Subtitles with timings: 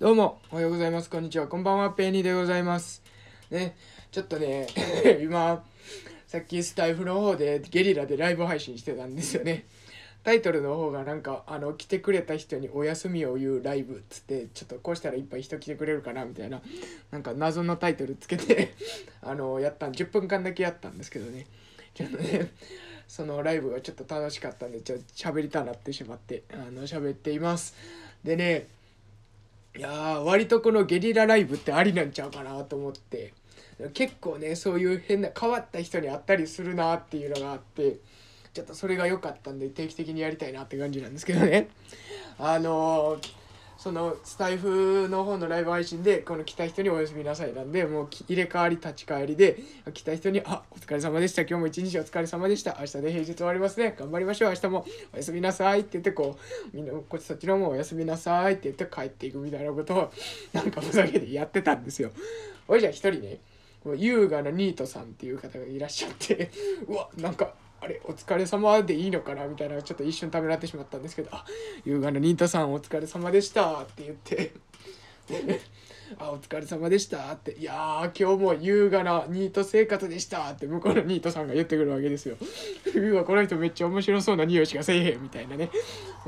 [0.00, 1.10] どうも、おはようございます。
[1.10, 1.46] こんにちは。
[1.46, 1.90] こんばんは。
[1.90, 3.02] ペーニーでございます。
[3.50, 3.76] ね、
[4.10, 4.66] ちょっとね、
[5.20, 5.62] 今、
[6.26, 9.66] さっきスタイフの方でゲリラでライブ配信してたんですよね。
[10.24, 16.62] タイトルの方がなんか、あの、来てくれた人にお休みを言うライブっつって、ちょっとこうしたらいっぱい人来てくれるかなみたいな、
[17.10, 18.72] なんか謎のタイトルつけて、
[19.20, 21.46] あの、やったん、10分間だけやったんですけどね。
[21.92, 22.52] ちょっとね、
[23.06, 27.74] そのライブがちょっと楽しかったんで、ちょっと喋りたなってしまって、あの、喋っています。
[28.24, 28.79] でね、
[29.76, 33.32] いやー割とこのゲリラライブってありなんちゃうかなと思って。
[33.94, 37.96] 結構ねそういう変な変わった人に会ったりするなっていうのがあって
[38.52, 41.68] ちょっとそれが良かったんで定期的にやりたいなって感じなんですけどね。
[42.38, 43.39] あのー
[43.80, 49.58] そのスタイフの方のライブ配信でこの来た人におやすみなさいなんでもう入れ替わり立ち替わりで
[49.94, 51.42] 来た人に「あお疲れ様でした。
[51.42, 52.76] 今日も一日お疲れ様でした。
[52.78, 53.96] 明日で平日終わりますね。
[53.98, 54.50] 頑張りましょう。
[54.50, 56.36] 明日もおやすみなさい」って言ってこ
[56.74, 60.12] うみんなこっちそっちのもおやすみなさいって言って帰っていくみたいなことを
[60.52, 62.10] なんかふざけてやってたんですよ。
[62.68, 63.38] おいじゃあ一人ね
[63.96, 66.50] 優雅なニートさんっていう方がいらっしゃって
[66.86, 71.44] うわなんかあれお疲れ様でいいのかなみたいなちょっと一瞬ためらってしまったんですけど「あ
[71.84, 74.52] 優雅なニートさんお疲れ様でした」って言って
[76.18, 82.36] あお疲れ様でした」って「いやー今日も優雅なニート生活でした」って向こうのニートさんが言ってくるわけですよ。
[82.94, 85.70] うわこの人めっちゃ面白そうな匂いしかせえへんみたいなね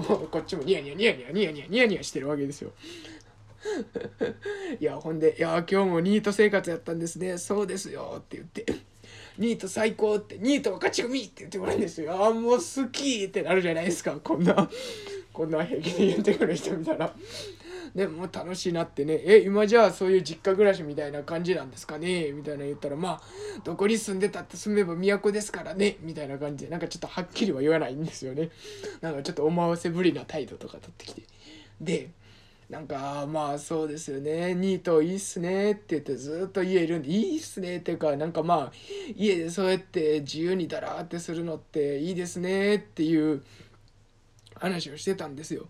[0.08, 2.72] もうこっちもニヤニヤニヤニヤニヤニヤニヤニヤしてるわけですよ。
[4.80, 8.64] いやほんで「いや今日もニート生活やったんですねそうですよ」って言って
[9.38, 14.18] 「ニート最高」って「ニートは勝ち組」って言ってくるんですよ「あーもう好き」ってなるじゃないですか。
[14.22, 14.68] こんな
[15.32, 17.14] こんな平気で言ってくる人見たら。
[17.94, 23.22] でもう楽しいなってね「え今じゃあそういう実家暮らしみたいな感じなんですかね」みたいな言ったら「まあ
[23.64, 26.70] どこに住んでたって住めば都ですからね」みたいな感じで。
[26.70, 28.48] なんかちょっとはっきりは言わないんですよね。
[29.02, 31.22] なんかちょっと思わせぶりな態度とか取ってきて。
[31.80, 32.10] で
[32.72, 38.72] なんかまあそうですよねニートいいっすねって言ってずっと家いるんでいいっすねっていうかなんかまあ
[39.14, 43.42] 家でそうやって自由にだらーってするのっていいですねっていう
[44.54, 45.66] 話をしてたんですよ。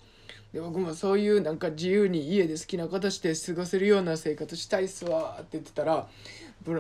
[0.53, 6.09] で僕もそういうなんか自由に家で好きなことして過ごせるような生活したいっすわって言ってたら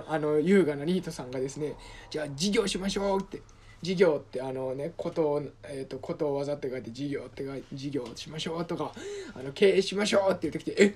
[0.06, 1.75] あの優雅なニートさんがですね
[2.10, 3.42] じゃあ事業しましょうって
[3.82, 8.93] 事業ってあのねことを、えー、とことを技って書いて事業って書いて事業しましょうとか
[9.34, 10.94] あの経営しましょうって言ってきてえ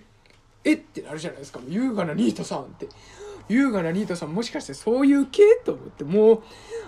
[0.65, 1.61] えってなるじゃないですか。
[1.69, 2.89] 優雅なニートさんって。
[3.49, 6.43] 優雅なニートさんもしかしてそういう系と思ってもう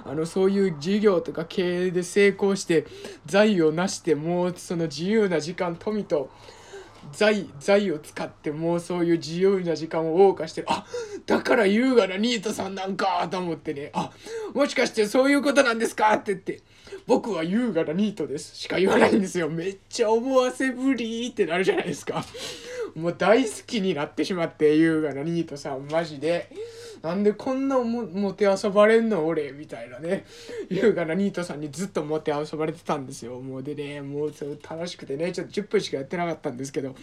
[0.04, 2.84] あのそういう事業とか経営で成功して
[3.26, 6.30] 財を成してもうその自由な時間富と
[7.12, 10.66] 財財を使ってもうそういう自由な時間を謳歌してる。
[10.70, 10.84] あ
[11.26, 13.90] だから優雅なニートさんなんかと思ってね。
[13.94, 14.10] あ
[14.54, 16.62] もしかしてそういうことなんですかって言って。
[17.06, 19.48] 僕は優雅なニートですしか言わないんですよ。
[19.48, 22.24] めっちゃ思わせぶりってなるじゃないですか。
[22.94, 26.50] もう大好きになってしまって優雅なニートさんマジで。
[27.02, 30.24] なんでこんなももて遊ばれんの俺みたいなね。
[30.68, 33.40] 優雅なニートさんにずっともてあそばれてたんですよ。
[33.40, 34.32] もうでねもう
[34.68, 36.94] 楽しくてねちょっと10分しかやってなかったんですけど。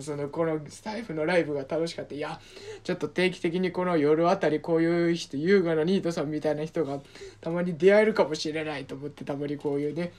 [0.00, 2.40] そのこのスタイフのライブが楽しかったいや
[2.84, 7.00] ちょっと定期的にこの夜あたりこういう人優雅なニートさんみたいな人が
[7.40, 10.12] たまに出会えるかもしれないと思ってたまにこういうね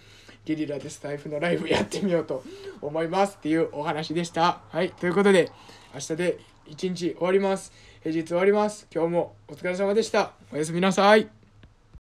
[0.46, 2.44] ゲリラでスタイフのライブやってみようと
[2.81, 4.62] 思いますっていうお話でした。
[4.69, 5.52] はいということで
[5.94, 7.72] 明日で一日終わります。
[8.01, 8.88] 平日終わります。
[8.94, 10.31] 今日もお疲れ様でした。
[10.51, 11.38] おやすみなさい。